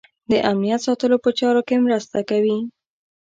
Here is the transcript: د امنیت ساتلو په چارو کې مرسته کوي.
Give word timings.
د 0.31 0.33
امنیت 0.51 0.81
ساتلو 0.87 1.17
په 1.25 1.29
چارو 1.39 1.61
کې 1.67 1.83
مرسته 1.85 2.19
کوي. 2.29 2.57